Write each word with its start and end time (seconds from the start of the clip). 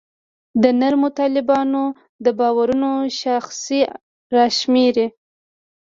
د 0.61 0.63
نرمو 0.79 1.09
طالبانو 1.19 1.83
د 2.23 2.25
باورونو 2.39 2.91
شاخصې 3.19 3.81
راشماري. 4.35 5.07